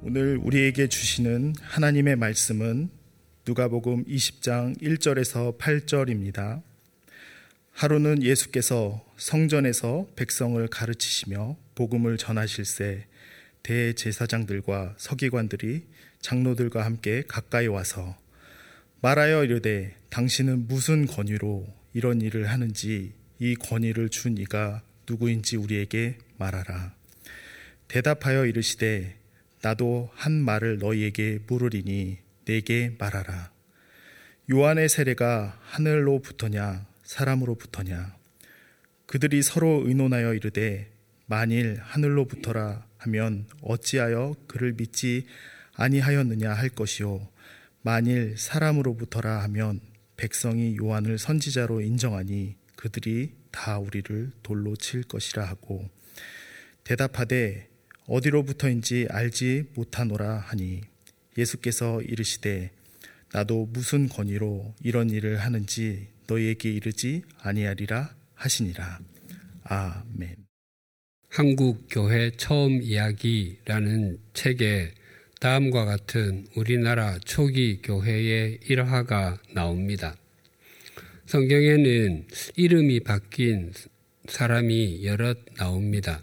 [0.00, 2.88] 오늘 우리에게 주시는 하나님의 말씀은
[3.44, 6.62] 누가복음 20장 1절에서 8절입니다.
[7.72, 13.06] 하루는 예수께서 성전에서 백성을 가르치시며 복음을 전하실새
[13.64, 15.82] 대제사장들과 서기관들이
[16.20, 18.16] 장로들과 함께 가까이 와서
[19.00, 26.94] 말하여 이르되 당신은 무슨 권위로 이런 일을 하는지 이 권위를 준 이가 누구인지 우리에게 말하라.
[27.88, 29.17] 대답하여 이르시되
[29.62, 33.50] 나도 한 말을 너희에게 물으리니 내게 말하라.
[34.50, 38.16] 요한의 세례가 하늘로부터냐 사람으로부터냐?
[39.06, 40.90] 그들이 서로 의논하여 이르되
[41.26, 45.26] 만일 하늘로부터라 하면 어찌하여 그를 믿지
[45.74, 47.28] 아니하였느냐 할 것이요.
[47.82, 49.80] 만일 사람으로부터라 하면
[50.16, 55.88] 백성이 요한을 선지자로 인정하니 그들이 다 우리를 돌로 칠 것이라 하고.
[56.84, 57.67] 대답하되
[58.08, 60.80] 어디로부터인지 알지 못하노라 하니
[61.36, 62.70] 예수께서 이르시되
[63.32, 68.98] 나도 무슨 권위로 이런 일을 하는지 너희에게 이르지 아니하리라 하시니라.
[69.64, 70.36] 아멘.
[71.28, 74.94] 한국 교회 처음 이야기라는 책에
[75.40, 80.16] 다음과 같은 우리나라 초기 교회의 일화가 나옵니다.
[81.26, 83.72] 성경에는 이름이 바뀐
[84.26, 86.22] 사람이 여럿 나옵니다.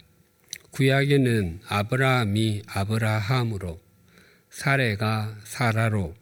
[0.75, 3.79] 구약에는 아브라함이 아브라함으로
[4.49, 6.13] 사레가 사라로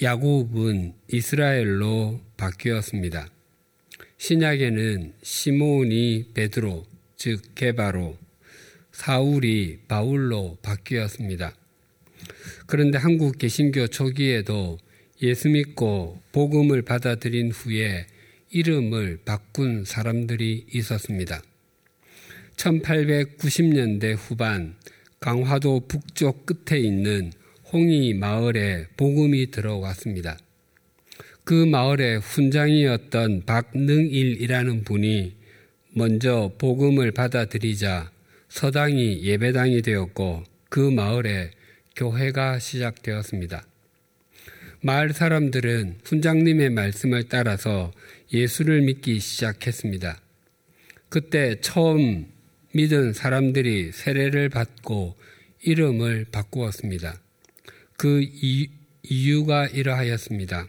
[0.00, 3.28] 야곱은 이스라엘로 바뀌었습니다.
[4.16, 8.16] 신약에는 시몬이 베드로 즉 게바로
[8.90, 11.54] 사울이 바울로 바뀌었습니다.
[12.66, 14.78] 그런데 한국 개신교 초기에도
[15.20, 18.06] 예수 믿고 복음을 받아들인 후에
[18.48, 21.42] 이름을 바꾼 사람들이 있었습니다.
[22.56, 24.76] 1890년대 후반
[25.20, 27.32] 강화도 북쪽 끝에 있는
[27.72, 30.38] 홍이 마을에 복음이 들어왔습니다.
[31.44, 35.36] 그 마을의 훈장이었던 박능일이라는 분이
[35.92, 38.10] 먼저 복음을 받아들이자
[38.48, 41.50] 서당이 예배당이 되었고 그 마을에
[41.94, 43.66] 교회가 시작되었습니다.
[44.80, 47.92] 마을 사람들은 훈장님의 말씀을 따라서
[48.32, 50.20] 예수를 믿기 시작했습니다.
[51.08, 52.26] 그때 처음
[52.76, 55.16] 믿은 사람들이 세례를 받고
[55.62, 57.18] 이름을 바꾸었습니다.
[57.96, 58.22] 그
[59.02, 60.68] 이유가 이러하였습니다.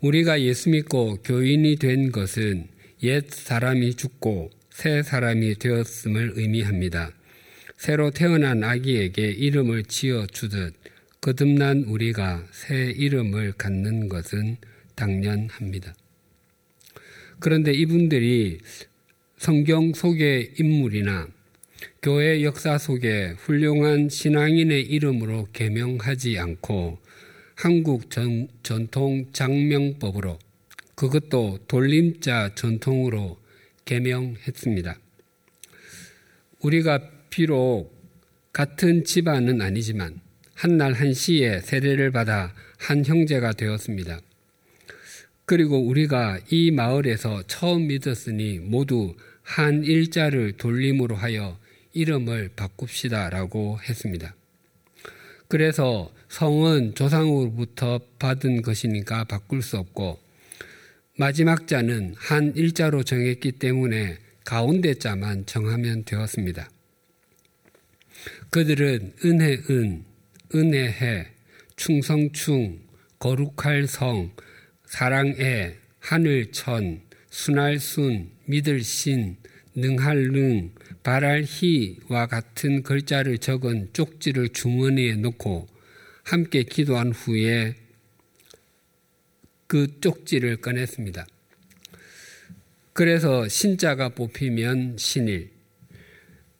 [0.00, 2.68] 우리가 예수 믿고 교인이 된 것은
[3.02, 7.10] 옛 사람이 죽고 새 사람이 되었음을 의미합니다.
[7.78, 10.74] 새로 태어난 아기에게 이름을 지어 주듯
[11.22, 14.58] 거듭난 우리가 새 이름을 갖는 것은
[14.94, 15.94] 당연합니다.
[17.40, 18.58] 그런데 이분들이
[19.36, 21.28] 성경 속의 인물이나
[22.02, 26.98] 교회 역사 속에 훌륭한 신앙인의 이름으로 개명하지 않고
[27.56, 30.38] 한국 전, 전통 장명법으로
[30.94, 33.38] 그것도 돌림자 전통으로
[33.84, 34.98] 개명했습니다.
[36.60, 37.92] 우리가 비록
[38.52, 40.20] 같은 집안은 아니지만
[40.54, 44.20] 한날 한시에 세례를 받아 한 형제가 되었습니다.
[45.46, 51.58] 그리고 우리가 이 마을에서 처음 믿었으니 모두 한 일자를 돌림으로 하여
[51.92, 54.34] 이름을 바꿉시다라고 했습니다.
[55.48, 60.18] 그래서 성은 조상으로부터 받은 것이니까 바꿀 수 없고
[61.16, 66.68] 마지막 자는 한 일자로 정했기 때문에 가운데 자만 정하면 되었습니다.
[68.50, 70.04] 그들은 은혜은,
[70.54, 71.28] 은혜해,
[71.76, 72.80] 충성충,
[73.18, 74.32] 거룩할 성,
[74.94, 79.38] 사랑애, 하늘천, 순할순, 믿을신,
[79.74, 80.70] 능할능,
[81.02, 85.66] 바랄희와 같은 글자를 적은 쪽지를 주머니에 넣고
[86.22, 87.74] 함께 기도한 후에
[89.66, 91.26] 그 쪽지를 꺼냈습니다.
[92.92, 95.50] 그래서 신자가 뽑히면 신일,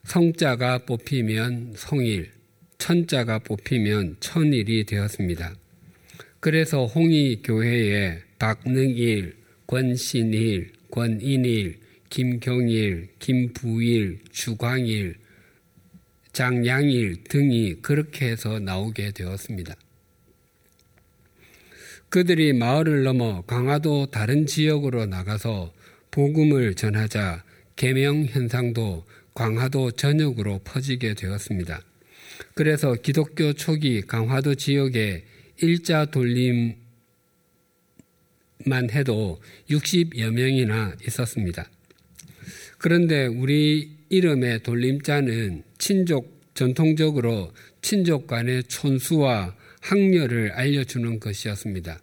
[0.03, 2.33] 성자가 뽑히면 성일,
[2.79, 5.55] 천자가 뽑히면 천일이 되었습니다.
[6.41, 9.37] 그래서 홍희 교회에 박능일,
[9.67, 11.79] 권신일, 권인일,
[12.11, 15.17] 김경일, 김부일, 주광일,
[16.33, 19.75] 장양일 등이 그렇게 해서 나오게 되었습니다.
[22.09, 25.73] 그들이 마을을 넘어 강화도 다른 지역으로 나가서
[26.11, 27.43] 복음을 전하자
[27.75, 29.05] 개명 현상도
[29.35, 31.81] 강화도 전역으로 퍼지게 되었습니다.
[32.55, 35.25] 그래서 기독교 초기 강화도 지역에
[35.61, 36.77] 일자 돌림
[38.67, 39.41] 만 해도
[39.71, 41.69] 60여 명이나 있었습니다.
[42.79, 47.53] 그런데 우리 이름의 돌림자는 친족 전통적으로
[47.83, 51.99] 친족 간의 촌수와 학렬을 알려주는 것이었습니다.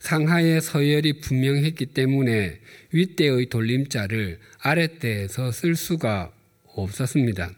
[0.00, 2.60] 상하의 서열이 분명했기 때문에
[2.92, 6.32] 윗대의 돌림자를 아랫대에서 쓸 수가
[6.66, 7.52] 없었습니다.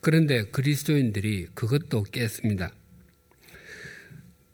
[0.00, 2.72] 그런데 그리스도인들이 그것도 깼습니다.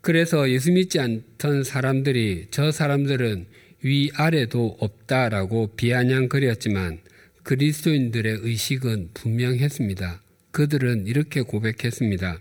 [0.01, 3.47] 그래서 예수 믿지 않던 사람들이 저 사람들은
[3.81, 6.99] 위아래도 없다라고 비아냥거렸지만
[7.43, 10.21] 그리스도인들의 의식은 분명했습니다.
[10.51, 12.39] 그들은 이렇게 고백했습니다.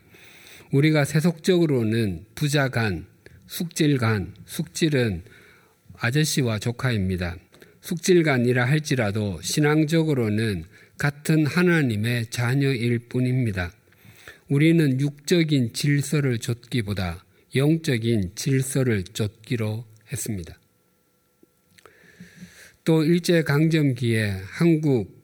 [0.73, 3.07] 우리가 세속적으로는 부자간,
[3.47, 5.23] 숙질간, 숙질은
[5.95, 7.37] 아저씨와 조카입니다.
[7.81, 10.65] 숙질간이라 할지라도 신앙적으로는
[10.99, 13.73] 같은 하나님의 자녀일 뿐입니다.
[14.49, 20.59] 우리는 육적인 질서를 좇기보다 영적인 질서를 좇기로 했습니다.
[22.85, 25.19] 또 일제강점기에 한국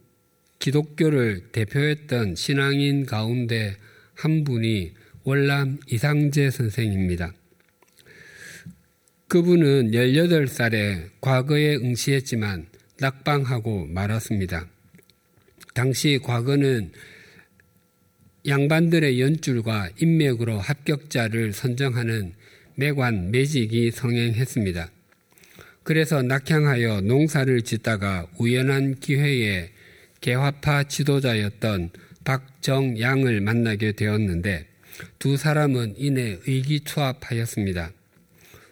[0.59, 3.77] 기독교를 대표했던 신앙인 가운데
[4.15, 4.95] 한 분이
[5.25, 7.33] 월남 이상재 선생입니다.
[9.29, 12.67] 그분은 18살에 과거에 응시했지만
[13.01, 14.69] 낙방하고 말았습니다.
[15.75, 16.93] 당시 과거는
[18.47, 22.35] 양반들의 연줄과 인맥으로 합격자를 선정하는
[22.75, 24.91] 매관 매직이 성행했습니다.
[25.83, 29.71] 그래서 낙향하여 농사를 짓다가 우연한 기회에
[30.21, 31.91] 개화파 지도자였던
[32.25, 34.67] 박정양을 만나게 되었는데
[35.19, 37.93] 두 사람은 이내 의기투합하였습니다.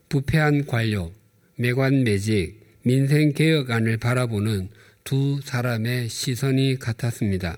[0.09, 1.13] 부패한 관료,
[1.57, 4.69] 매관 매직, 민생 개혁안을 바라보는
[5.05, 7.57] 두 사람의 시선이 같았습니다.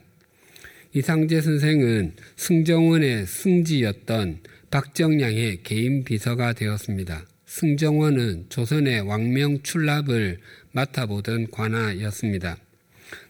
[0.96, 4.38] 이상재 선생은 승정원의 승지였던
[4.70, 7.26] 박정량의 개인 비서가 되었습니다.
[7.46, 10.38] 승정원은 조선의 왕명 출납을
[10.70, 12.58] 맡아보던 관아였습니다.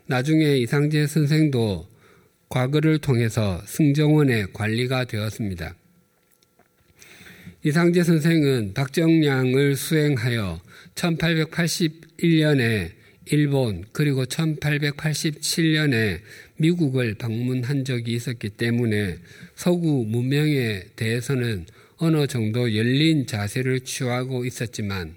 [0.04, 1.88] 나중에 이상재 선생도
[2.50, 5.74] 과거를 통해서 승정원의 관리가 되었습니다.
[7.62, 10.60] 이상재 선생은 박정량을 수행하여
[10.96, 12.90] 1881년에
[13.26, 16.20] 일본 그리고 1887년에
[16.56, 19.18] 미국을 방문한 적이 있었기 때문에
[19.54, 21.66] 서구 문명에 대해서는
[21.96, 25.16] 어느 정도 열린 자세를 취하고 있었지만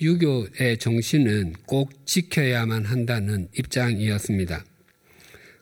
[0.00, 4.64] 유교의 정신은 꼭 지켜야만 한다는 입장이었습니다.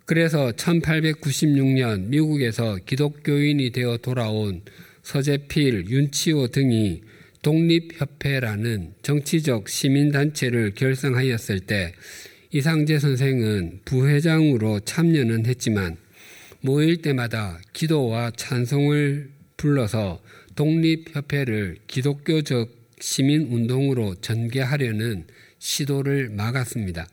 [0.05, 4.63] 그래서 1896년 미국에서 기독교인이 되어 돌아온
[5.03, 7.03] 서재필, 윤치호 등이
[7.43, 11.93] 독립협회라는 정치적 시민단체를 결성하였을 때
[12.57, 15.99] 이상재 선생은 부회장으로 참여는 했지만
[16.63, 20.23] 모일 때마다 기도와 찬송을 불러서
[20.55, 25.27] 독립협회를 기독교적 시민운동으로 전개하려는
[25.59, 27.07] 시도를 막았습니다.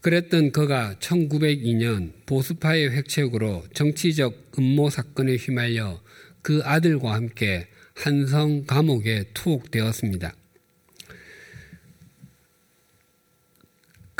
[0.00, 6.00] 그랬던 그가 1902년 보수파의 획책으로 정치적 음모 사건에 휘말려
[6.40, 10.36] 그 아들과 함께 한성 감옥에 투옥되었습니다.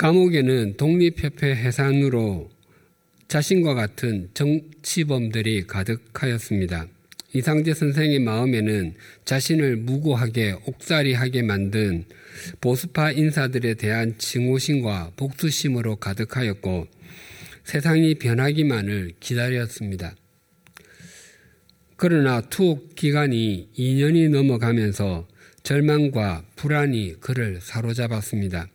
[0.03, 2.51] 감옥에는 독립협회 해산으로
[3.29, 6.89] 자신과 같은 정치범들이 가득하였습니다.
[7.35, 8.95] 이상재 선생의 마음에는
[9.25, 12.05] 자신을 무고하게 옥살이하게 만든
[12.61, 16.89] 보수파 인사들에 대한 증오심과 복수심으로 가득하였고
[17.63, 20.17] 세상이 변하기만을 기다렸습니다.
[21.95, 25.29] 그러나 투옥 기간이 2년이 넘어가면서
[25.63, 28.72] 절망과 불안이 그를 사로잡았습니다.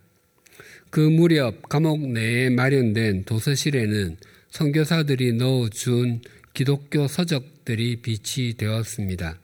[0.89, 4.17] 그 무렵 감옥 내에 마련된 도서실에는
[4.49, 6.21] 선교사들이 넣어준
[6.53, 9.37] 기독교 서적들이 비치되었습니다.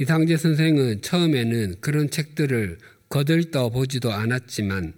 [0.00, 4.92] 이상재 선생은 처음에는 그런 책들을 거들떠 보지도 않았지만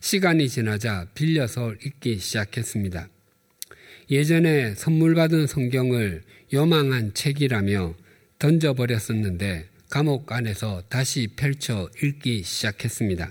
[0.00, 3.08] 시간이 지나자 빌려서 읽기 시작했습니다.
[4.10, 6.22] 예전에 선물 받은 성경을
[6.52, 7.94] 요망한 책이라며
[8.38, 13.30] 던져버렸었는데 감옥 안에서 다시 펼쳐 읽기 시작했습니다.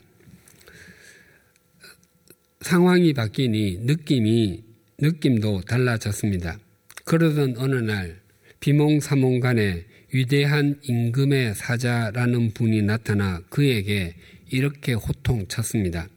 [2.63, 4.63] 상황이 바뀌니 느낌이
[4.98, 6.60] 느낌도 달라졌습니다.
[7.03, 8.22] 그러던 어느 날
[8.62, 14.15] 비몽사몽간에 위대한 임금의 사자라는 분이 나타나 그에게
[14.50, 16.08] 이렇게 호통쳤습니다.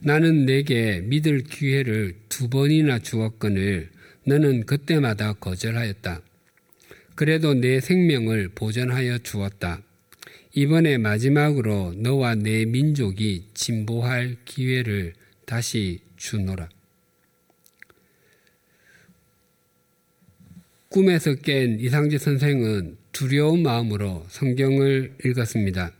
[0.00, 3.90] 나는 내게 믿을 기회를 두 번이나 주었거늘
[4.24, 6.22] 너는 그때마다 거절하였다.
[7.14, 9.80] 그래도 내 생명을 보전하여 주었다.
[10.54, 15.12] 이번에 마지막으로 너와 내 민족이 진보할 기회를
[15.48, 16.68] 다시 주노라.
[20.90, 25.92] 꿈에서 깬 이상재 선생은 두려운 마음으로 성경을 읽었습니다.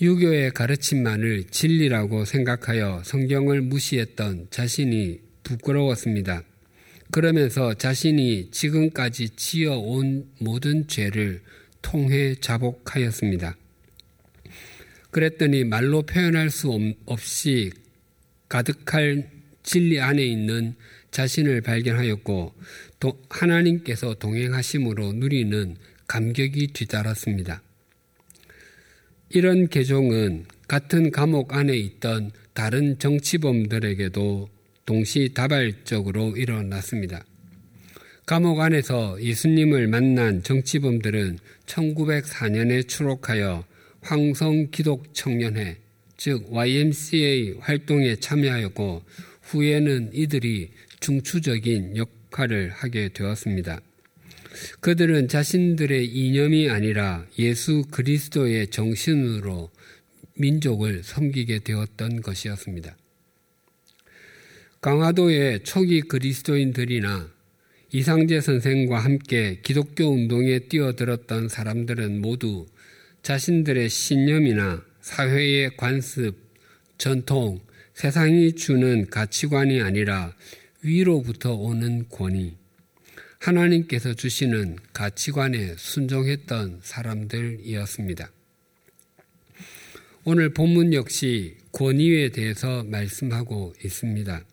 [0.00, 6.44] 유교의 가르침만을 진리라고 생각하여 성경을 무시했던 자신이 부끄러웠습니다.
[7.10, 11.42] 그러면서 자신이 지금까지 지어온 모든 죄를
[11.82, 13.56] 통해 자복하였습니다.
[15.10, 17.72] 그랬더니 말로 표현할 수 없이
[18.50, 19.30] 가득할
[19.62, 20.74] 진리 안에 있는
[21.12, 22.54] 자신을 발견하였고
[22.98, 25.76] 또 하나님께서 동행하심으로 누리는
[26.06, 27.62] 감격이 뒤따랐습니다.
[29.30, 34.50] 이런 개종은 같은 감옥 안에 있던 다른 정치범들에게도
[34.84, 37.24] 동시다발적으로 일어났습니다.
[38.26, 43.64] 감옥 안에서 예수님을 만난 정치범들은 1904년에 추록하여
[44.02, 45.78] 황성 기독 청년회,
[46.20, 49.02] 즉 YMCA 활동에 참여하였고
[49.40, 50.68] 후에는 이들이
[51.00, 53.80] 중추적인 역할을 하게 되었습니다.
[54.80, 59.70] 그들은 자신들의 이념이 아니라 예수 그리스도의 정신으로
[60.36, 62.94] 민족을 섬기게 되었던 것이었습니다.
[64.82, 67.30] 강화도의 초기 그리스도인들이나
[67.92, 72.66] 이상재 선생과 함께 기독교 운동에 뛰어들었던 사람들은 모두
[73.22, 76.36] 자신들의 신념이나 사회의 관습,
[76.96, 77.60] 전통,
[77.94, 80.36] 세상이 주는 가치관이 아니라
[80.82, 82.56] 위로부터 오는 권위,
[83.40, 88.30] 하나님께서 주시는 가치관에 순종했던 사람들이었습니다.
[90.22, 94.44] 오늘 본문 역시 권위에 대해서 말씀하고 있습니다.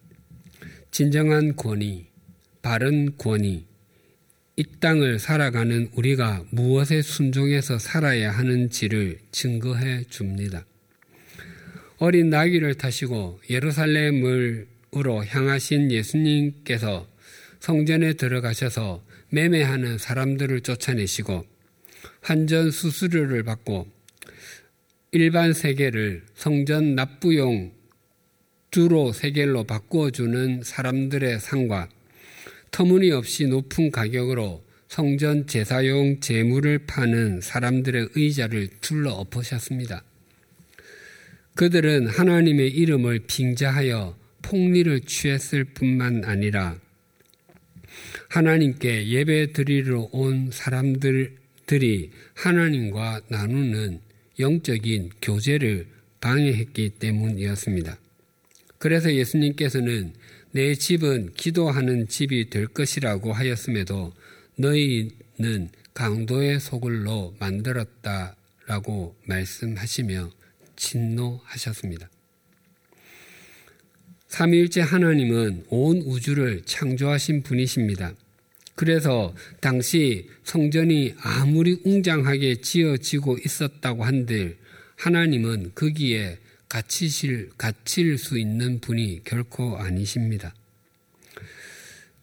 [0.90, 2.08] 진정한 권위,
[2.64, 3.68] 바른 권위,
[4.60, 10.66] 이 땅을 살아가는 우리가 무엇에 순종해서 살아야 하는지를 증거해 줍니다.
[12.00, 17.08] 어린 나귀를 타시고 예루살렘으로 향하신 예수님께서
[17.60, 21.46] 성전에 들어가셔서 매매하는 사람들을 쫓아내시고
[22.22, 23.86] 환전 수수료를 받고
[25.12, 27.74] 일반 세계를 성전 납부용
[28.72, 31.90] 주로 세겔로 바꾸어 주는 사람들의 상과
[32.72, 40.04] 터무니없이 높은 가격으로 성전 제사용 재물을 파는 사람들의 의자를 둘러 엎으셨습니다.
[41.56, 46.80] 그들은 하나님의 이름을 빙자하여 폭리를 취했을 뿐만 아니라
[48.30, 54.02] 하나님께 예배 드리러 온 사람들이 하나님과 나누는
[54.40, 55.88] 영적인 교제를
[56.22, 57.98] 방해했기 때문이었습니다.
[58.78, 60.14] 그래서 예수님께서는
[60.58, 64.12] 내 집은 기도하는 집이 될 것이라고 하였음에도
[64.56, 70.32] 너희는 강도의 소굴로 만들었다라고 말씀하시며
[70.76, 72.10] 진노하셨습니다.
[74.30, 78.16] 삼위일체 하나님은 온 우주를 창조하신 분이십니다.
[78.74, 84.58] 그래서 당시 성전이 아무리 웅장하게 지어지고 있었다고 한들
[84.96, 90.54] 하나님은 거기에 갇히실, 갇힐 수 있는 분이 결코 아니십니다.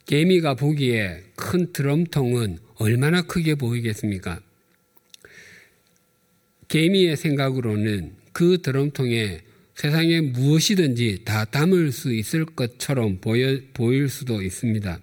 [0.07, 4.41] 개미가 보기에 큰 드럼통은 얼마나 크게 보이겠습니까?
[6.69, 9.43] 개미의 생각으로는 그 드럼통에
[9.75, 15.01] 세상에 무엇이든지 다 담을 수 있을 것처럼 보여, 보일 수도 있습니다.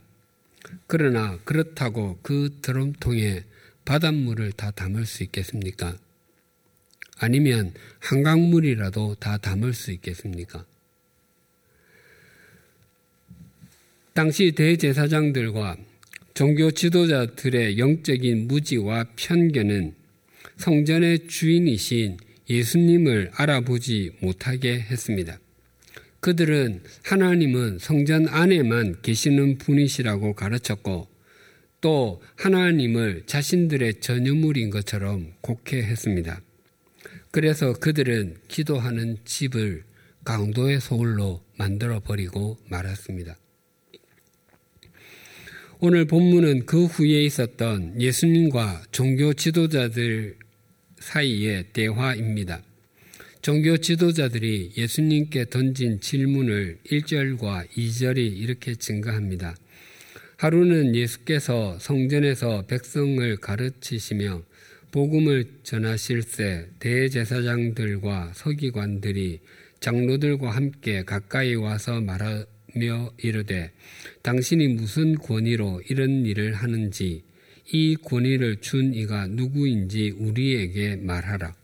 [0.87, 3.43] 그러나 그렇다고 그 드럼통에
[3.85, 5.97] 바닷물을 다 담을 수 있겠습니까?
[7.21, 10.65] 아니면 한강물이라도 다 담을 수 있겠습니까?
[14.13, 15.77] 당시 대제사장들과
[16.33, 19.93] 종교 지도자들의 영적인 무지와 편견은
[20.57, 22.17] 성전의 주인이신
[22.49, 25.39] 예수님을 알아보지 못하게 했습니다.
[26.21, 31.07] 그들은 하나님은 성전 안에만 계시는 분이시라고 가르쳤고
[31.81, 36.41] 또 하나님을 자신들의 전유물인 것처럼 곡해했습니다.
[37.31, 39.85] 그래서 그들은 기도하는 집을
[40.25, 43.37] 강도의 소굴로 만들어 버리고 말았습니다.
[45.79, 50.37] 오늘 본문은 그 후에 있었던 예수님과 종교 지도자들
[50.99, 52.61] 사이의 대화입니다.
[53.41, 59.55] 종교 지도자들이 예수님께 던진 질문을 1절과 2절이 이렇게 증가합니다.
[60.37, 64.43] 하루는 예수께서 성전에서 백성을 가르치시며
[64.91, 69.39] 복음을 전하실새 대제사장들과 서기관들이
[69.79, 73.71] 장로들과 함께 가까이 와서 말하며 이르되
[74.21, 77.23] 당신이 무슨 권위로 이런 일을 하는지
[77.71, 81.55] 이 권위를 준 이가 누구인지 우리에게 말하라.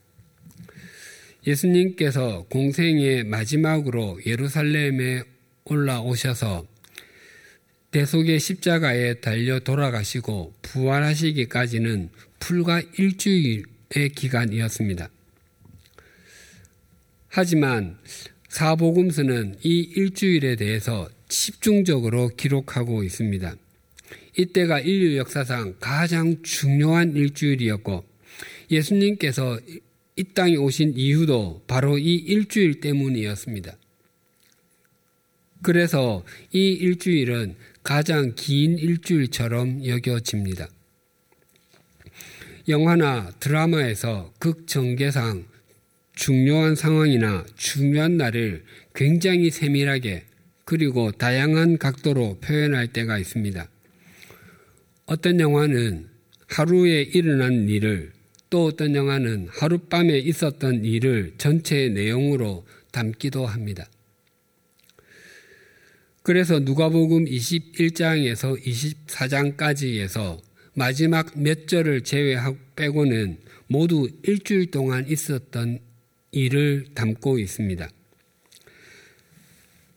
[1.46, 5.24] 예수님께서 공생의 마지막으로 예루살렘에
[5.66, 6.66] 올라오셔서
[7.92, 15.10] 대속의 십자가에 달려 돌아가시고 부활하시기까지는 불과 일주일의 기간이었습니다.
[17.30, 17.98] 하지만
[18.50, 23.56] 사복음서는 이 일주일에 대해서 집중적으로 기록하고 있습니다.
[24.38, 28.06] 이때가 인류 역사상 가장 중요한 일주일이었고
[28.72, 29.60] 예수님께서
[30.16, 33.78] 이 땅에 오신 이유도 바로 이 일주일 때문이었습니다.
[35.62, 37.56] 그래서 이 일주일은
[37.88, 40.68] 가장 긴 일주일처럼 여겨집니다.
[42.68, 45.46] 영화나 드라마에서 극전개상
[46.14, 50.26] 중요한 상황이나 중요한 날을 굉장히 세밀하게
[50.66, 53.70] 그리고 다양한 각도로 표현할 때가 있습니다.
[55.06, 56.10] 어떤 영화는
[56.50, 58.12] 하루에 일어난 일을
[58.50, 63.88] 또 어떤 영화는 하룻밤에 있었던 일을 전체 내용으로 담기도 합니다.
[66.28, 70.38] 그래서 누가복음 21장에서 24장까지에서
[70.74, 75.80] 마지막 몇 절을 제외하고 빼고는 모두 일주일 동안 있었던
[76.34, 77.90] 일을 담고 있습니다.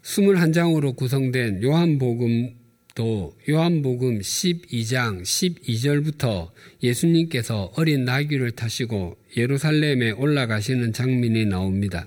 [0.05, 12.07] 21장으로 구성된 요한복음도 요한복음 12장 12절부터 예수님께서 어린 나귀를 타시고 예루살렘에 올라가시는 장면이 나옵니다.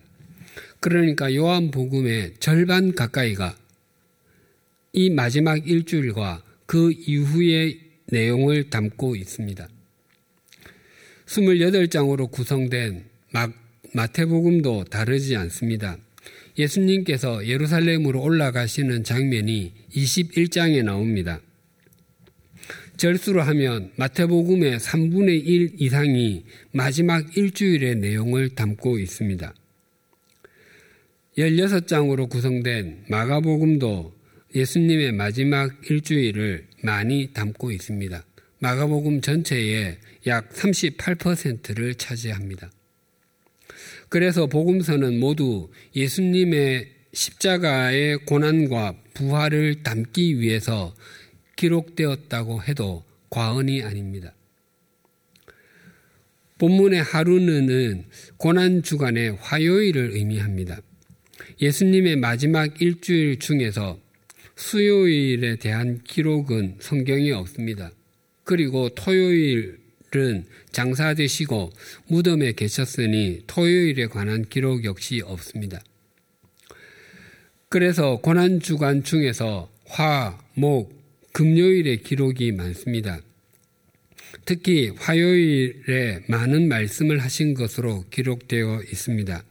[0.80, 3.58] 그러니까 요한복음의 절반 가까이가
[4.96, 7.80] 이 마지막 일주일과 그 이후의
[8.12, 9.68] 내용을 담고 있습니다.
[11.26, 13.04] 28장으로 구성된
[13.94, 15.98] 마태복음도 다르지 않습니다.
[16.60, 21.42] 예수님께서 예루살렘으로 올라가시는 장면이 21장에 나옵니다.
[22.96, 29.56] 절수로 하면 마태복음의 3분의 1 이상이 마지막 일주일의 내용을 담고 있습니다.
[31.36, 34.13] 16장으로 구성된 마가복음도
[34.56, 38.24] 예수님의 마지막 일주일을 많이 담고 있습니다.
[38.60, 42.72] 마가복음 전체의 약 38%를 차지합니다.
[44.10, 50.96] 그래서 복음서는 모두 예수님의 십자가의 고난과 부활을 담기 위해서
[51.56, 54.36] 기록되었다고 해도 과언이 아닙니다.
[56.60, 58.06] 본문의 하루는
[58.38, 60.80] 고난 주간의 화요일을 의미합니다.
[61.60, 64.03] 예수님의 마지막 일주일 중에서
[64.56, 67.92] 수요일에 대한 기록은 성경에 없습니다.
[68.44, 71.72] 그리고 토요일은 장사되시고
[72.08, 75.82] 무덤에 계셨으니 토요일에 관한 기록 역시 없습니다.
[77.70, 83.20] 그래서 고난주간 중에서 화, 목, 금요일의 기록이 많습니다.
[84.46, 89.44] 특히 화요일에 많은 말씀을 하신 것으로 기록되어 있습니다.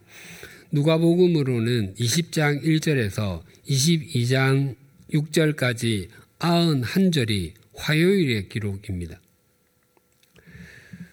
[0.71, 4.77] 누가복음으로는 20장 1절에서 22장
[5.13, 9.21] 6절까지 91절이 화요일의 기록입니다.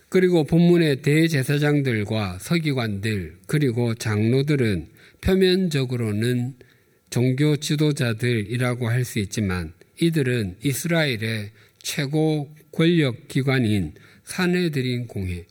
[0.09, 4.88] 그리고 본문의 대제사장들과 서기관들 그리고 장로들은
[5.21, 6.55] 표면적으로는
[7.09, 15.45] 종교 지도자들이라고 할 수 있지만 이들은 이스라엘의 최고 권력 기관인 사내들인 공회,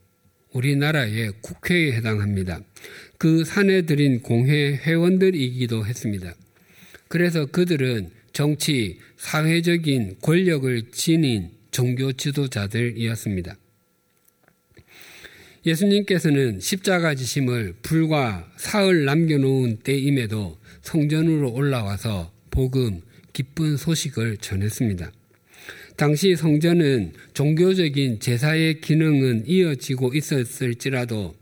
[0.52, 2.60] 우리나라의 국회에 해당합니다.
[3.18, 6.34] 그 사내들인 공회 회원들이기도 했습니다.
[7.08, 13.56] 그래서 그들은 정치, 사회적인 권력을 지닌 종교 지도자들이었습니다.
[15.66, 23.00] 예수님께서는 십자가 지심을 불과 사흘 남겨놓은 때임에도 성전으로 올라와서 복음,
[23.32, 25.10] 기쁜 소식을 전했습니다.
[25.96, 31.34] 당시 성전은 종교적인 제사의 기능은 이어지고 있었을지라도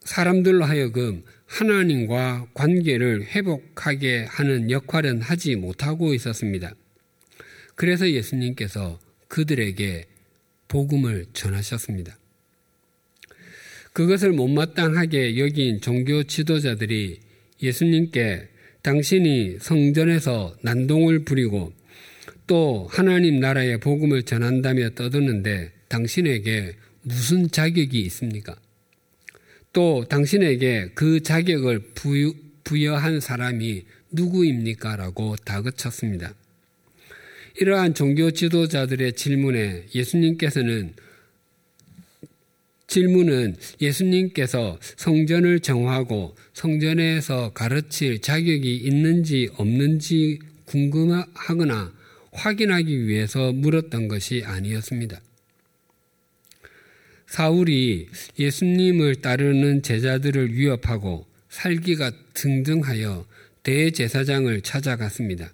[0.00, 6.74] 사람들로 하여금 하나님과 관계를 회복하게 하는 역할은 하지 못하고 있었습니다.
[7.74, 10.06] 그래서 예수님께서 그들에게
[10.68, 12.16] 복음을 전하셨습니다.
[13.92, 17.20] 그것을 못마땅하게 여긴 종교 지도자들이
[17.62, 18.48] 예수님께
[18.80, 21.74] 당신이 성전에서 난동을 부리고
[22.46, 28.56] 또 하나님 나라의 복음을 전한다며 떠드는데 당신에게 무슨 자격이 있습니까?
[29.72, 34.96] 또 당신에게 그 자격을 부여, 한 사람이 누구입니까?
[34.96, 36.34] 라고 다그쳤습니다.
[37.60, 40.94] 이러한 종교 지도자들의 질문에 예수님께서는
[42.86, 51.92] 질문은 예수님께서 성전을 정하고 성전에서 가르칠 자격이 있는지 없는지 궁금하거나
[52.32, 55.20] 확인하기 위해서 물었던 것이 아니었습니다.
[57.32, 63.26] 사울이 예수님을 따르는 제자들을 위협하고 살기가 등등하여
[63.62, 65.50] 대제사장을 찾아갔습니다.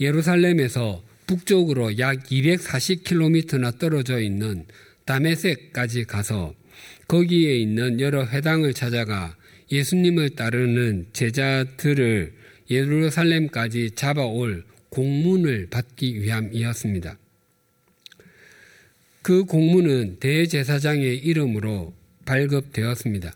[0.00, 4.64] 예루살렘에서 북쪽으로 약 240km나 떨어져 있는
[5.04, 6.56] 다메섹까지 가서
[7.06, 9.36] 거기에 있는 여러 회당을 찾아가
[9.70, 12.34] 예수님을 따르는 제자들을
[12.68, 17.16] 예루살렘까지 잡아올 공문을 받기 위함이었습니다.
[19.26, 21.92] 그 공문은 대제사장의 이름으로
[22.26, 23.32] 발급되었습니다.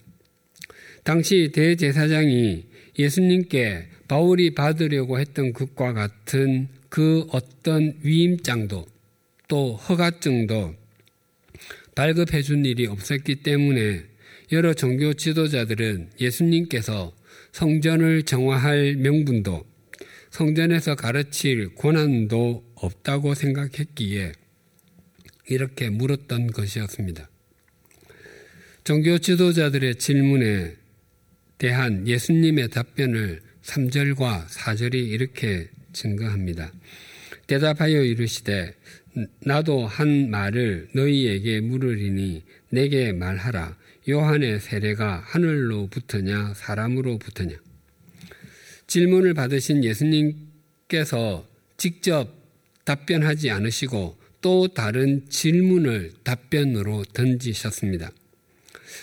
[1.03, 2.64] 당시 대제사장이
[2.96, 8.87] 예수님께 바울이 받으려고 했던 것과 같은 그 어떤 위임장도
[9.48, 10.76] 또 허가증도
[11.96, 14.05] 발급해 준 일이 없었기 때문에
[14.53, 17.12] 여러 종교 지도자들은 예수님께서
[17.50, 19.64] 성전을 정화할 명분도
[20.31, 24.35] 성전에서 가르칠 권한도 없다고 생각했기에
[25.51, 27.29] 이렇게 물었던 것이었습니다.
[28.85, 30.77] 종교 지도자들의 질문에
[31.59, 36.73] 대한 예수님의 답변을 3절과 4절이 이렇게 증거합니다.
[37.47, 38.75] 대답하여 이르시되
[39.41, 43.77] 나도 한 말을 너희에게 물으리니 내게 말하라.
[44.09, 47.57] 요한의 세례가 하늘로부터냐 사람으로부터냐?
[48.87, 52.33] 질문을 받으신 예수님께서 직접
[52.85, 58.11] 답변하지 않으시고 또 다른 질문을 답변으로 던지셨습니다.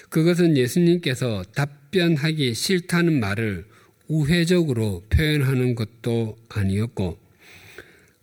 [0.10, 3.66] 그것은 예수님께서 답변하기 싫다는 말을
[4.08, 7.18] 우회적으로 표현하는 것도 아니었고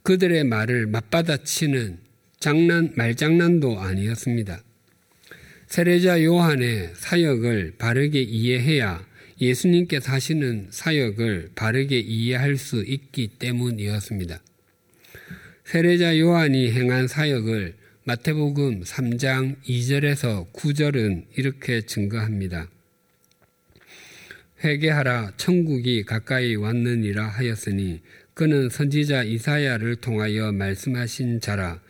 [0.03, 1.99] 그들의 말을 맞받아치는
[2.41, 4.63] 장난 말장난도 아니었습니다.
[5.67, 9.07] 세례자 요한의 사역을 바르게 이해해야
[9.41, 14.41] 예수님께서 하시는 사역을 바르게 이해할 수 있기 때문이었습니다.
[15.65, 17.75] 세례자 요한이 행한 사역을
[18.05, 22.69] 마태복음 3장 2절에서 9절은 이렇게 증거합니다.
[24.63, 28.03] 회개하라 천국이 가까이 왔느니라 하였으니
[28.35, 31.81] 그는 선지자 이사야를 통하여 말씀하신 자라.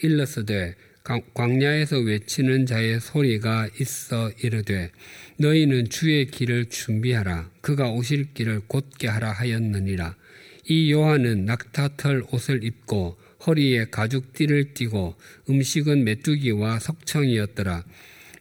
[0.00, 0.76] 일러스되
[1.34, 4.92] 광야에서 외치는 자의 소리가 있어 이르되
[5.38, 7.50] 너희는 주의 길을 준비하라.
[7.60, 10.14] 그가 오실 길을 곧게 하라 하였느니라.
[10.66, 15.14] 이 요한은 낙타털 옷을 입고 허리에 가죽띠를 띠고
[15.50, 17.84] 음식은 메뚜기와 석청이었더라.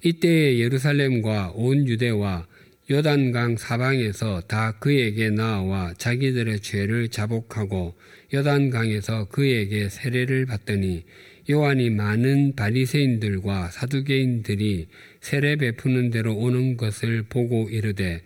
[0.04, 2.48] 이때에 예루살렘과 온 유대와
[2.92, 7.96] 요단강 사방에서 다 그에게 나와 자기들의 죄를 자복하고
[8.34, 11.06] 요단강에서 그에게 세례를 받더니
[11.50, 14.88] 요한이 많은 바리새인들과 사두개인들이
[15.22, 18.22] 세례 베푸는 대로 오는 것을 보고 이르되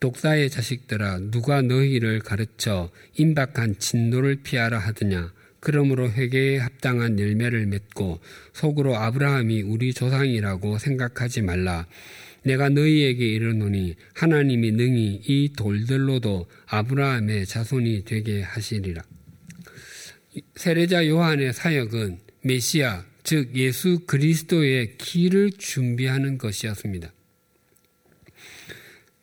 [0.00, 5.32] 독사의 자식들아 누가 너희를 가르쳐 임박한 진노를 피하라 하더냐
[5.66, 8.20] 그러므로 회개에 합당한 열매를 맺고
[8.52, 11.88] 속으로 아브라함이 우리 조상이라고 생각하지 말라
[12.44, 19.02] 내가 너희에게 이르노니 하나님이 능히 이 돌들로도 아브라함의 자손이 되게 하시리라.
[20.54, 27.12] 세례자 요한의 사역은 메시아, 즉 예수 그리스도의 길을 준비하는 것이었습니다.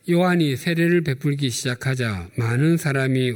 [0.10, 3.36] 요한이 세례를 베풀기 시작하자 많은 사람이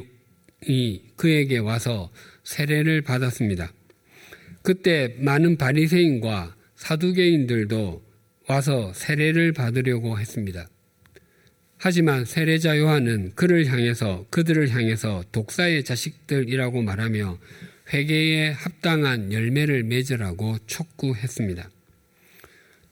[1.15, 2.11] 그에게 와서
[2.47, 3.73] 세례를 받았습니다.
[4.61, 8.01] 그때 많은 바리새인과 사두개인들도
[8.47, 10.69] 와서 세례를 받으려고 했습니다.
[11.77, 17.37] 하지만 세례자 요한은 그를 향해서 그들을 향해서 독사의 자식들이라고 말하며
[17.93, 21.69] 회개에 합당한 열매를 맺으라고 촉구했습니다.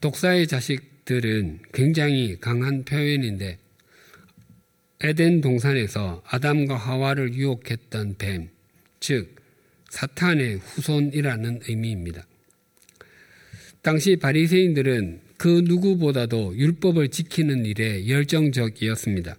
[0.01, 3.57] 독사의 자식들은 굉장히 강한 표현인데
[5.01, 8.49] 에덴 동산에서 아담과 하와를 유혹했던 뱀,
[8.99, 9.34] 즉
[9.95, 12.27] 사탄의 후손이라는 의미입니다.
[13.81, 19.37] 당시 바리새인들은 그 누구보다도 율법을 지키는 일에 열정적이었습니다.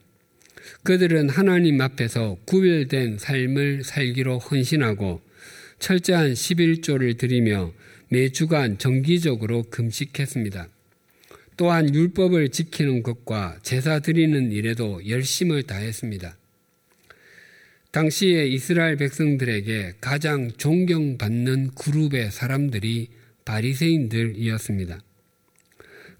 [0.82, 5.20] 그들은 하나님 앞에서 구별된 삶을 살기로 헌신하고
[5.78, 7.72] 철저한 11조를 드리며
[8.08, 10.68] 매주간 정기적으로 금식했습니다.
[11.58, 16.36] 또한 율법을 지키는 것과 제사 드리는 일에도 열심을 다했습니다.
[17.96, 23.08] 당시에 이스라엘 백성들에게 가장 존경받는 그룹의 사람들이
[23.46, 25.00] 바리새인들이었습니다.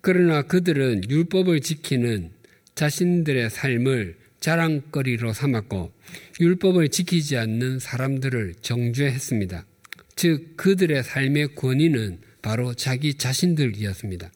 [0.00, 2.30] 그러나 그들은 율법을 지키는
[2.74, 5.92] 자신들의 삶을 자랑거리로 삼았고
[6.40, 9.66] 율법을 지키지 않는 사람들을 정죄했습니다.
[10.14, 14.32] 즉 그들의 삶의 권위는 바로 자기 자신들이었습니다.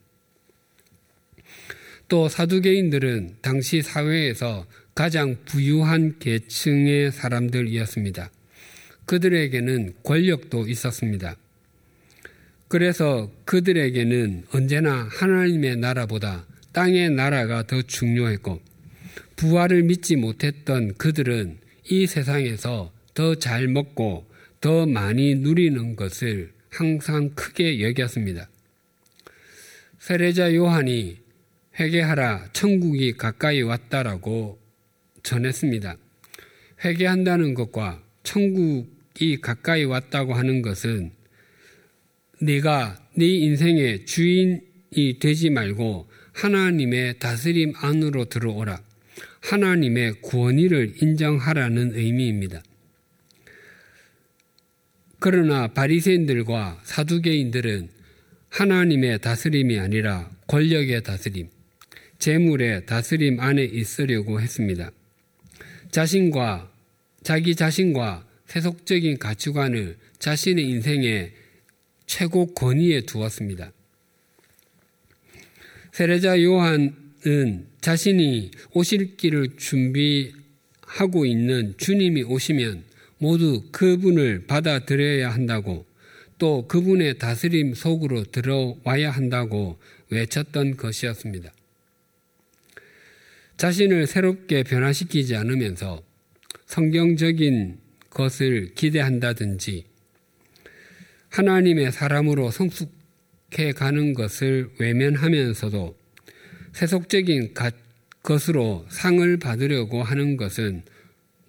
[2.08, 8.30] 또 사두개인들은 당시 사회에서 가장 부유한 계층의 사람들이었습니다.
[9.06, 11.36] 그들에게는 권력도 있었습니다.
[12.68, 18.60] 그래서 그들에게는 언제나 하나님의 나라보다 땅의 나라가 더 중요했고
[19.34, 27.82] 부활을 믿지 못했던 그들은 이 세상에서 더 잘 먹고 더 많이 누리는 것을 항상 크게
[27.82, 28.48] 여겼습니다.
[29.98, 31.18] 세례자 요한이
[31.78, 34.59] 회개하라 천국이 가까이 왔다라고
[35.30, 35.96] 전했습니다.
[36.84, 41.12] 회개한다는 것과 천국이 가까이 왔다고 하는 것은
[42.40, 48.82] 네가 네 인생의 주인이 되지 말고 하나님의 다스림 안으로 들어오라.
[49.40, 52.62] 하나님의 구원의를 인정하라는 의미입니다.
[55.18, 57.88] 그러나 바리새인들과 사두개인들은
[58.48, 61.48] 하나님의 다스림이 아니라 권력의 다스림,
[62.18, 64.90] 재물의 다스림 안에 있으려고 했습니다.
[65.90, 66.70] 자신과
[67.22, 71.32] 자기 자신과 세속적인 가치관을 자신의 인생의
[72.06, 73.72] 최고 권위에 두었습니다.
[75.92, 82.84] 세례자 요한은 자신이 오실 길을 준비하고 있는 주님이 오시면
[83.18, 85.86] 모두 그분을 받아들여야 한다고
[86.38, 91.52] 또 그분의 다스림 속으로 들어와야 한다고 외쳤던 것이었습니다.
[93.60, 96.02] 자신을 새롭게 변화시키지 않으면서
[96.64, 97.76] 성경적인
[98.08, 99.84] 것을 기대한다든지
[101.28, 105.94] 하나님의 사람으로 성숙해 가는 것을 외면하면서도
[106.72, 107.52] 세속적인
[108.22, 110.82] 것으로 상을 받으려고 하는 것은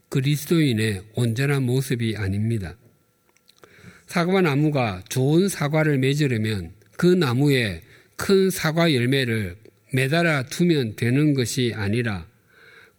[0.09, 2.75] 그리스도인의 온전한 모습이 아닙니다.
[4.07, 7.79] 사과 나무가 좋은 사과를 맺으려면 그 나무에
[8.17, 9.60] 큰 사과 열매를
[9.93, 12.25] 매달아 두면 되는 것이 아니라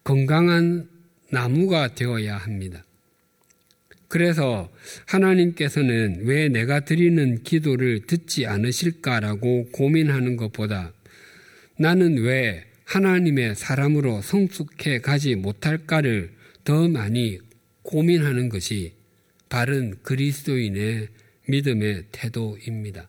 [0.04, 0.88] 건강한
[1.30, 2.84] 나무가 되어야 합니다.
[4.08, 4.70] 그래서
[5.06, 10.92] 하나님께서는 왜 내가 드리는 기도를 듣지 않으실까라고 고민하는 것보다
[11.78, 16.30] 나는 왜 하나님의 사람으로 성숙해 가지 못할까를
[16.64, 17.38] 더 많이
[17.82, 18.92] 고민하는 것이
[19.48, 21.08] 바른 그리스도인의
[21.48, 23.08] 믿음의 태도입니다.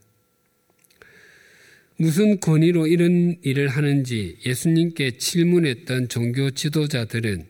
[2.03, 7.45] 무슨 권위로 이런 일을 하는지 예수님께 질문했던 종교 지도자들은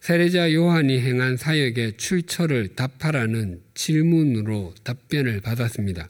[0.00, 6.08] 세례자 요한이 행한 사역의 출처를 답하라는 질문으로 답변을 받았습니다.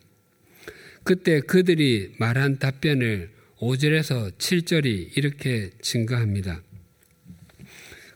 [1.03, 6.63] 그때 그들이 말한 답변을 5절에서 7절이 이렇게 증거합니다.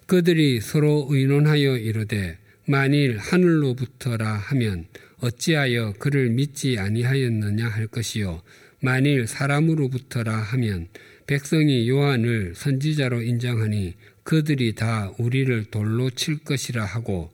[0.06, 4.86] 그들이 서로 의논하여 이르되 만일 하늘로부터라 하면
[5.18, 8.42] 어찌하여 그를 믿지 아니하였느냐 할 것이요
[8.80, 10.88] 만일 사람으로부터라 하면
[11.26, 17.30] 백성이 요한을 선지자로 인정하니 그들이 다 우리를 돌로 칠 것이라 하고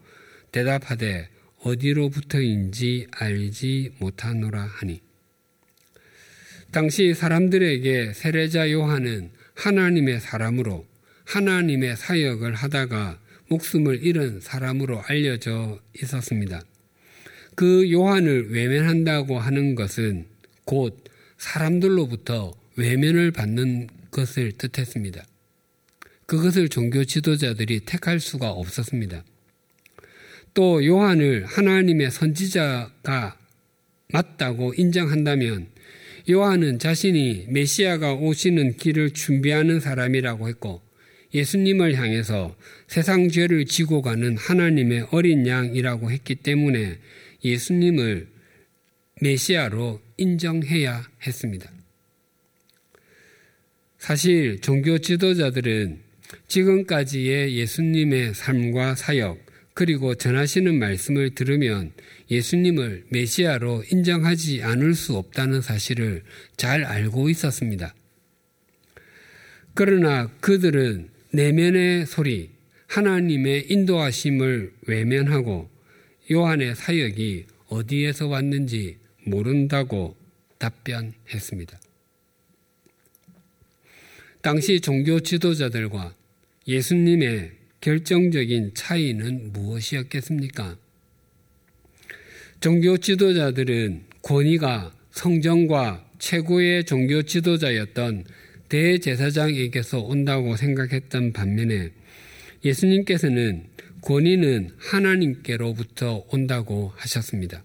[0.50, 1.28] 대답하되
[1.60, 5.00] 어디로부터인지 알지 못하노라 하니
[6.72, 10.86] 당시 사람들에게 세례자 요한은 하나님의 사람으로
[11.24, 16.62] 하나님의 사역을 하다가 목숨을 잃은 사람으로 알려져 있었습니다.
[17.54, 20.26] 그 요한을 외면한다고 하는 것은
[20.64, 21.05] 곧
[21.38, 25.24] 사람들로부터 외면을 받는 것을 뜻했습니다.
[26.26, 29.24] 그것을 종교 지도자들이 택할 수가 없었습니다.
[30.54, 33.38] 또 요한을 하나님의 선지자가
[34.12, 35.68] 맞다고 인정한다면
[36.28, 40.82] 요한은 자신이 메시아가 오시는 길을 준비하는 사람이라고 했고
[41.34, 42.56] 예수님을 향해서
[42.88, 46.98] 세상 죄를 지고 가는 하나님의 어린 양이라고 했기 때문에
[47.44, 48.28] 예수님을
[49.20, 51.70] 메시아로 인정해야 했습니다.
[53.98, 56.00] 사실 종교 지도자들은
[56.48, 61.92] 지금까지의 예수님의 삶과 사역, 그리고 전하시는 말씀을 들으면
[62.30, 66.22] 예수님을 메시아로 인정하지 않을 수 없다는 사실을
[66.56, 67.94] 잘 알고 있었습니다.
[69.74, 72.50] 그러나 그들은 내면의 소리,
[72.86, 75.68] 하나님의 인도하심을 외면하고
[76.30, 78.96] 요한의 사역이 어디에서 왔는지
[79.26, 80.16] 모른다고
[80.58, 81.78] 답변했습니다.
[84.40, 86.14] 당시 종교 지도자들과
[86.68, 90.76] 예수님의 결정적인 차이는 무엇이었겠습니까?
[92.60, 98.24] 종교 지도자들은 권위가 성정과 최고의 종교 지도자였던
[98.68, 101.90] 대제사장에게서 온다고 생각했던 반면에
[102.64, 103.66] 예수님께서는
[104.00, 107.64] 권위는 하나님께로부터 온다고 하셨습니다.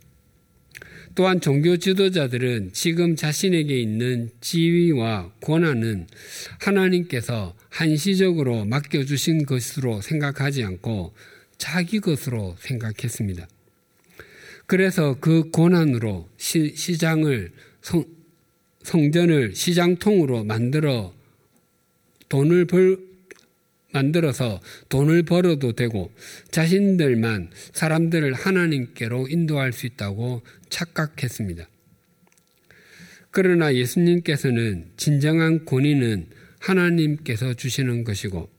[1.16, 6.08] 또한 종교 지도자들은 지금 자신에게 있는 지위와 권한은
[6.60, 11.14] 하나님께서 한시적으로 맡겨주신 것으로 생각하지 않고
[11.58, 13.48] 자기 것으로 생각했습니다.
[14.66, 18.06] 그래서 그 권한으로 시, 장을 성,
[18.84, 21.14] 성전을 시장통으로 만들어
[22.30, 23.11] 돈을 벌
[23.94, 26.12] 만들어서 돈을 벌어도 되고
[26.52, 31.68] 자신들만 사람들을 하나님께로 인도할 수 있다고 착각했습니다.
[33.32, 36.28] 그러나 예수님께서는 진정한 권위는
[36.60, 38.50] 하나님께서 주시는 것이고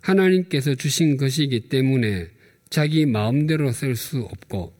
[0.00, 2.28] 하나님께서 주신 것이기 때문에
[2.70, 4.74] 자기 마음대로 쓸 수 없고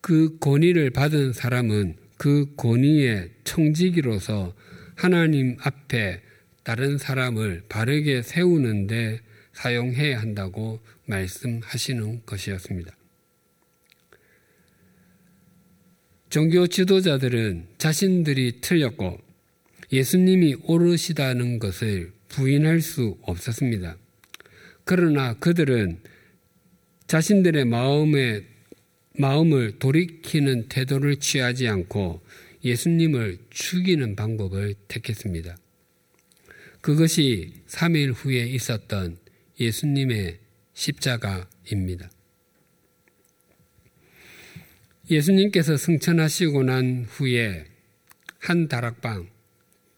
[0.00, 4.54] 그 권위를 받은 사람은 그 권위의 청지기로서
[4.94, 6.22] 하나님 앞에
[6.66, 9.20] 다른 사람을 바르게 세우는데
[9.52, 12.92] 사용해야 한다고 말씀하시는 것이었습니다.
[16.28, 19.16] 종교 지도자들은 자신들이 틀렸고
[19.92, 23.96] 예수님이 옳으시다는 것을 부인할 수 없었습니다.
[24.82, 26.00] 그러나 그들은
[27.06, 28.42] 자신들의 마음에
[29.16, 32.22] 마음을 돌이키는 태도를 취하지 않고
[32.64, 35.56] 예수님을 죽이는 방법을 택했습니다.
[36.86, 39.18] 그것이 3일 후에 있었던
[39.58, 40.38] 예수님의
[40.72, 42.08] 십자가입니다.
[45.10, 47.64] 예수님께서 승천하시고 난 후에
[48.38, 49.28] 한 다락방,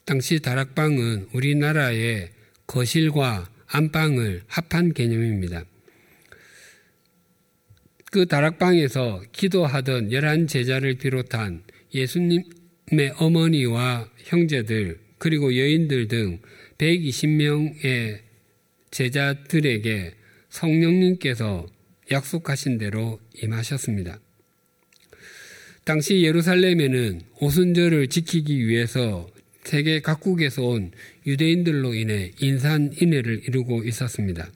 [0.06, 2.30] 당시 다락방은 우리나라의
[2.66, 5.66] 거실과 안방을 합한 개념입니다.
[8.10, 16.40] 그 다락방에서 기도하던 열한 제자를 비롯한 예수님의 어머니와 형제들 그리고 여인들 등
[16.78, 18.20] 120명의
[18.90, 20.14] 제자들에게
[20.48, 21.66] 성령님께서
[22.10, 24.20] 약속하신 대로 임하셨습니다.
[25.84, 29.28] 당시 예루살렘에는 오순절을 지키기 위해서
[29.64, 30.92] 세계 각국에서 온
[31.26, 34.50] 유대인들로 인해 인산인해를 이루고 있었습니다.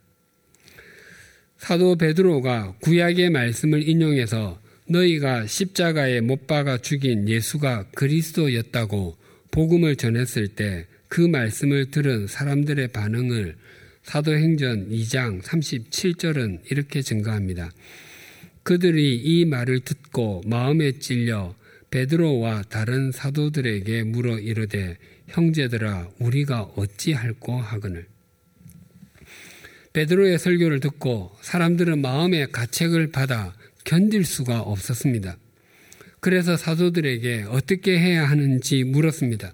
[1.58, 9.16] 사도 베드로가 구약의 말씀을 인용해서 너희가 십자가에 못 박아 죽인 예수가 그리스도였다고
[9.50, 13.56] 복음을 전했을 때 그 말씀을 들은 사람들의 반응을
[14.02, 17.70] 사도행전 2장 37절은 이렇게 증가합니다.
[18.62, 21.54] 그들이 이 말을 듣고 마음에 찔려
[21.90, 24.96] 베드로와 다른 사도들에게 물어 이르되
[25.28, 28.06] 형제들아 우리가 어찌할꼬 하거늘
[29.92, 35.36] 베드로의 설교를 듣고 사람들은 마음의 가책을 받아 견딜 수가 없었습니다.
[36.20, 39.52] 그래서 사도들에게 어떻게 해야 하는지 물었습니다.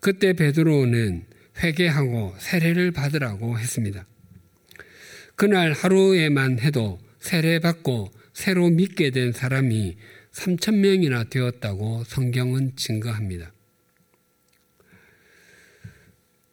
[0.00, 1.26] 그때 베드로는
[1.62, 4.06] 회개하고 세례를 받으라고 했습니다.
[5.34, 9.96] 그날 하루에만 해도 세례받고 새로 믿게 된 사람이
[10.32, 13.52] 3천 명이나 되었다고 성경은 증거합니다.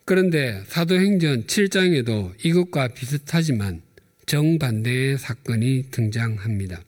[0.05, 3.81] 그런데 사도행전 7장에도 이것과 비슷하지만
[4.25, 6.84] 정반대의 사건이 등장합니다.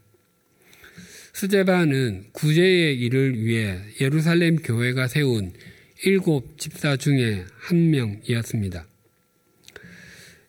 [1.34, 5.54] 스제반은 구제의 일을 위해 예루살렘 교회가 세운
[6.06, 8.86] 일곱 집사 중에 한 명이었습니다.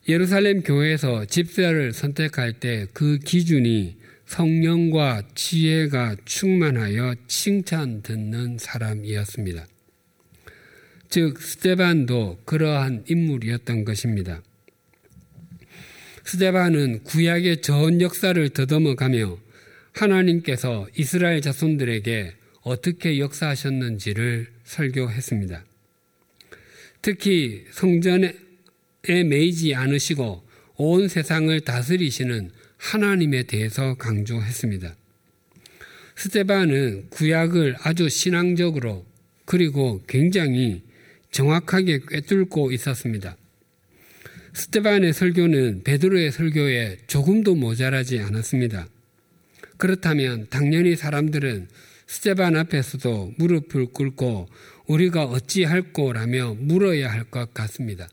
[0.08, 9.66] 예루살렘 교회에서 집사를 선택할 때 그 기준이 성령과 지혜가 충만하여 칭찬 듣는 사람이었습니다.
[11.08, 14.42] 즉, 스테반도 그러한 인물이었던 것입니다.
[16.24, 19.38] 스테반은 구약의 전 역사를 더듬어 가며
[19.92, 25.64] 하나님께서 이스라엘 자손들에게 어떻게 역사하셨는지를 설교했습니다.
[27.00, 28.34] 특히 성전에
[29.06, 34.94] 매이지 않으시고 온 세상을 다스리시는 하나님에 대해서 강조했습니다.
[36.16, 39.06] 스테반은 구약을 아주 신앙적으로
[39.44, 40.82] 그리고 굉장히
[41.30, 43.36] 정확하게 꿰뚫고 있었습니다.
[44.52, 48.88] 스테반의 설교는 베드로의 설교에 조금도 모자라지 않았습니다.
[49.76, 51.68] 그렇다면 당연히 사람들은
[52.08, 54.48] 스테반 앞에서도 무릎을 꿇고
[54.86, 58.08] 우리가 어찌할꼬라며 물어야 할 것 같습니다.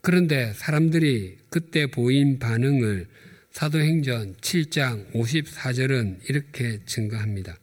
[0.00, 3.06] 그런데 사람들이 그때 보인 반응을
[3.50, 7.58] 사도행전 7장 54절은 이렇게 증거합니다.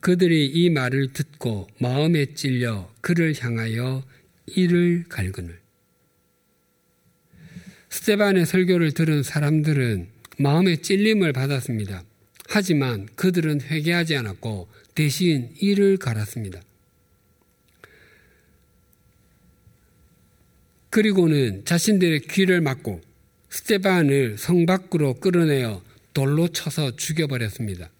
[0.00, 4.04] 그들이 이 말을 듣고 마음에 찔려 그를 향하여
[4.46, 5.60] 이를 갈그늘.
[7.90, 12.02] 스테반의 설교를 들은 사람들은 마음에 찔림을 받았습니다.
[12.48, 16.60] 하지만 그들은 회개하지 않았고 대신 이를 갈았습니다.
[20.90, 23.02] 그리고는 자신들의 귀를 막고
[23.50, 25.82] 스테반을 성 밖으로 끌어내어
[26.14, 27.90] 돌로 쳐서 죽여버렸습니다.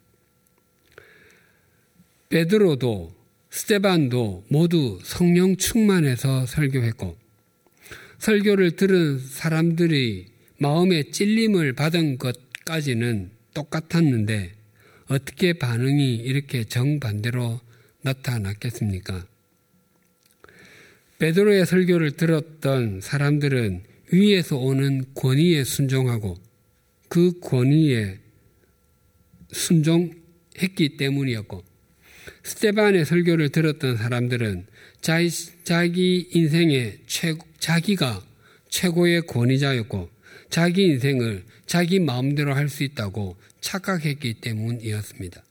[2.30, 3.14] 베드로도
[3.50, 7.16] 스테반도 모두 성령 충만해서 설교했고
[8.18, 10.26] 설교를 들은 사람들이
[10.58, 14.52] 마음에 찔림을 받은 것까지는 똑같았는데
[15.08, 17.60] 어떻게 반응이 이렇게 정반대로
[18.02, 19.26] 나타났겠습니까?
[21.18, 23.82] 베드로의 설교를 들었던 사람들은
[24.12, 26.36] 위에서 오는 권위에 순종하고
[27.08, 28.18] 그 권위에
[29.52, 31.64] 순종했기 때문이었고
[32.42, 34.66] 스테반의 설교를 들었던 사람들은
[35.00, 35.30] 자기,
[35.64, 38.22] 자기 인생의 최, 자기가
[38.68, 40.10] 최고의 권위자였고
[40.50, 45.42] 자기 인생을 자기 마음대로 할 수 있다고 착각했기 때문이었습니다.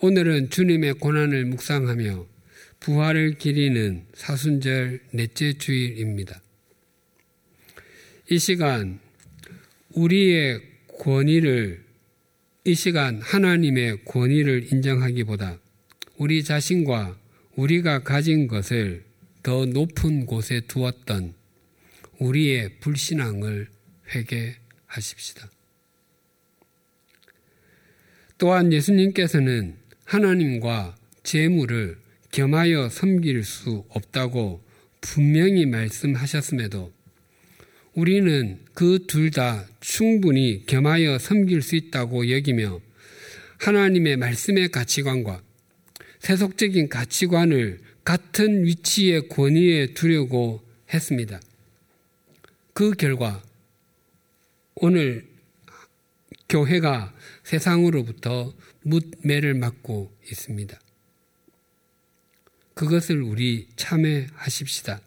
[0.00, 2.26] 오늘은 주님의 고난을 묵상하며
[2.80, 6.40] 부활을 기리는 사순절 넷째 주일입니다.
[8.30, 8.98] 이 시간
[9.90, 10.60] 우리의
[10.98, 11.84] 권위를
[12.64, 15.58] 이 시간 하나님의 권위를 인정하기보다
[16.18, 17.18] 우리 자신과
[17.56, 19.04] 우리가 가진 것을
[19.42, 21.34] 더 높은 곳에 두었던
[22.22, 23.68] 우리의 불신앙을
[24.14, 25.50] 회개하십시다.
[28.38, 31.96] 또한 예수님께서는 하나님과 재물을
[32.32, 34.62] 겸하여 섬길 수 없다고
[35.00, 36.92] 분명히 말씀하셨음에도
[37.94, 42.80] 우리는 그 둘 다 충분히 겸하여 섬길 수 있다고 여기며
[43.58, 45.42] 하나님의 말씀의 가치관과
[46.20, 50.62] 세속적인 가치관을 같은 위치의 권위에 두려고
[50.92, 51.40] 했습니다.
[52.72, 53.42] 그 결과
[54.74, 55.26] 오늘
[56.48, 57.14] 교회가
[57.44, 60.78] 세상으로부터 묻매를 맞고 있습니다.
[62.74, 65.00] 그것을 우리 참회하십시다.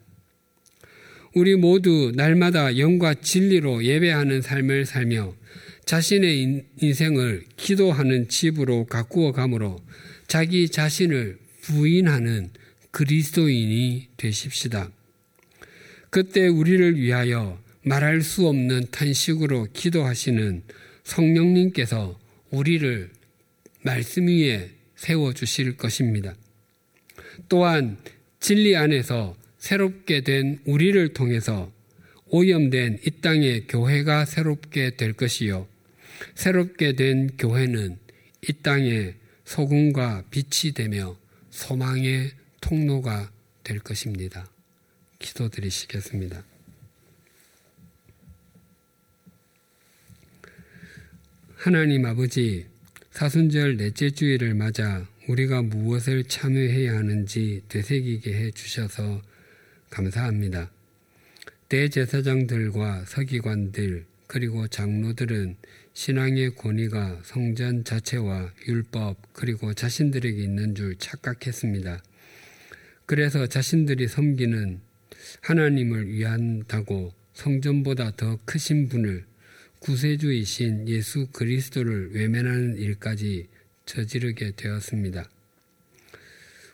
[1.34, 5.36] 우리 모두 날마다 영과 진리로 예배하는 삶을 살며
[5.86, 9.84] 자신의 인생을 기도하는 집으로 가꾸어 가므로
[10.28, 12.52] 자기 자신을 부인하는
[12.92, 14.90] 그리스도인이 되십시다.
[16.16, 20.64] 그때 우리를 위하여 말할 수 없는 탄식으로 기도하시는
[21.04, 22.18] 성령님께서
[22.52, 23.10] 우리를
[23.82, 26.34] 말씀 위에 세워 주실 것입니다.
[27.50, 27.98] 또한
[28.40, 31.70] 진리 안에서 새롭게 된 우리를 통해서
[32.28, 35.68] 오염된 이 땅의 교회가 새롭게 될 것이요.
[36.34, 37.98] 새롭게 된 교회는
[38.48, 41.18] 이 땅의 소금과 빛이 되며
[41.50, 43.30] 소망의 통로가
[43.66, 44.50] 될 것입니다.
[45.26, 46.44] 기도드리시겠습니다.
[51.56, 52.68] 하나님 아버지,
[53.12, 59.22] 사순절 넷째 주일을 맞아 우리가 무엇을 참여해야 하는지 되새기게 해 주셔서
[59.90, 60.70] 감사합니다.
[61.70, 65.56] 대제사장들과 서기관들 그리고 장로들은
[65.94, 72.04] 신앙의 권위가 성전 자체와 율법 그리고 자신들에게 있는 줄 착각했습니다.
[73.08, 74.82] 그래서 자신들이 섬기는
[75.42, 79.26] 하나님을 위한다고 성전보다 더 크신 분을
[79.80, 83.48] 구세주이신 예수 그리스도를 외면하는 일까지
[83.86, 85.30] 저지르게 되었습니다.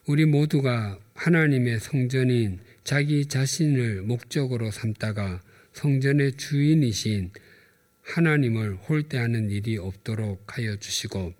[0.07, 5.41] 우리 모두가 하나님의 성전인 자기 자신을 목적으로 삼다가
[5.73, 7.31] 성전의 주인이신
[8.01, 11.33] 하나님을 홀대하는 일이 없도록 하여 주시고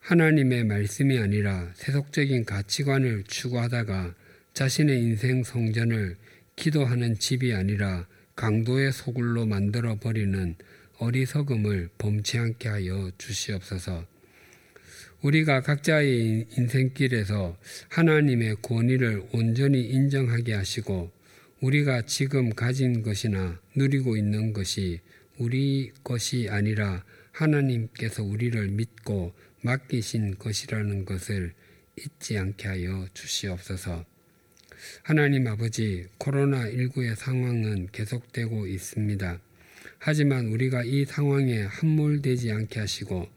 [0.00, 4.14] 하나님의 말씀이 아니라 세속적인 가치관을 추구하다가
[4.58, 6.16] 자신의 인생 성전을
[6.56, 10.56] 기도하는 집이 아니라 강도의 소굴로 만들어 버리는
[10.98, 14.04] 어리석음을 범치 않게 하여 주시옵소서.
[15.22, 17.56] 우리가 각자의 인생길에서
[17.88, 21.12] 하나님의 권위를 온전히 인정하게 하시고
[21.60, 24.98] 우리가 지금 가진 것이나 누리고 있는 것이
[25.38, 31.54] 우리 것이 아니라 하나님께서 우리를 믿고 맡기신 것이라는 것을
[31.94, 34.17] 잊지 않게 하여 주시옵소서.
[35.02, 39.40] 하나님 아버지, 코로나19의 상황은 계속되고 있습니다.
[39.98, 43.28] 하지만 우리가 이 상황에 함몰되지 않게 하시고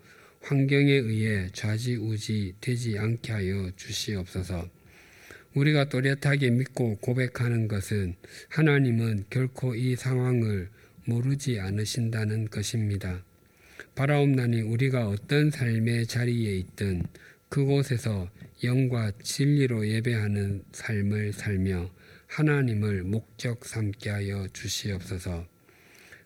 [0.42, 4.70] 환경에 의해 좌지우지 되지 않게 하여 주시옵소서.
[5.54, 8.16] 우리가 또렷하게 믿고 고백하는 것은
[8.50, 10.70] 하나님은 결코 이 상황을
[11.06, 13.24] 모르지 않으신다는 것입니다.
[13.96, 17.04] 바라옵나니 우리가 어떤 삶의 자리에 있든
[17.52, 18.30] 그곳에서
[18.64, 21.92] 영과 진리로 예배하는 삶을 살며
[22.28, 25.46] 하나님을 목적 삼게 하여 주시옵소서.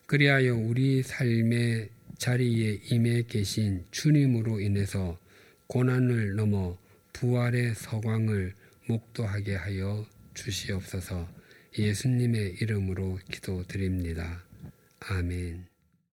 [0.06, 5.18] 그리하여 우리 삶의 자리에 임해 계신 주님으로 인해서
[5.66, 6.78] 고난을 넘어
[7.14, 8.54] 부활의 서광을
[8.88, 10.06] 목도하게 하여
[10.36, 11.28] 주시옵소서
[11.76, 14.44] 예수님의 이름으로 기도드립니다.
[15.00, 15.75] 아멘.